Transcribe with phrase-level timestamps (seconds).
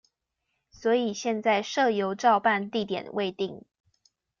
[0.71, 3.63] 所以現在社遊照辦地點未定